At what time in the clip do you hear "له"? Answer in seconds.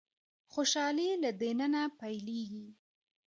1.23-1.31